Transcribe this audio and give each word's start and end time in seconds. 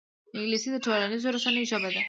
انګلیسي 0.37 0.69
د 0.73 0.77
ټولنیزو 0.85 1.33
رسنیو 1.35 1.69
ژبه 1.69 1.89
ده 1.93 1.99